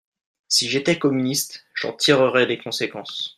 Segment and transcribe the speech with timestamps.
[0.47, 3.29] Si j’étais communiste, j’en tirerais des conséquences.